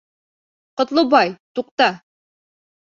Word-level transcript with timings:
Ҡотлобай, 0.81 1.37
туҡта. 1.61 1.93